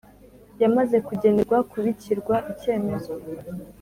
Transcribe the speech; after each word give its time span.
yamaze 0.61 0.97
kugenerwa 1.07 1.57
kubikirwa 1.69 2.35
icyemezo 2.51 3.13